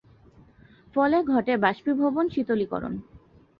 ফলে 0.95 1.17
ঘটে 1.23 1.53
বাষ্পীভবন 1.57 2.25
শীতলীকরণ। 2.29 2.93